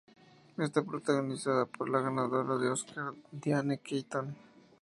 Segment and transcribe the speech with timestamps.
[0.57, 4.35] Está protagonizada por la ganadora de un Óscar, Diane Keaton.